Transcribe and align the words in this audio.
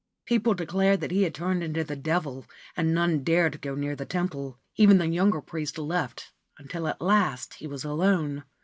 People 0.25 0.55
declared 0.55 0.99
that 1.01 1.11
he 1.11 1.21
had 1.21 1.35
turned 1.35 1.61
into 1.61 1.83
the 1.83 1.95
Devil, 1.95 2.47
and 2.75 2.91
none 2.91 3.23
dared 3.23 3.61
go 3.61 3.75
near 3.75 3.95
the 3.95 4.03
temple; 4.03 4.57
even 4.75 4.97
the 4.97 5.05
younger 5.07 5.41
priests 5.41 5.77
left, 5.77 6.31
until 6.57 6.87
at 6.87 7.01
last 7.01 7.53
he 7.53 7.67
was 7.67 7.83
alone. 7.83 8.43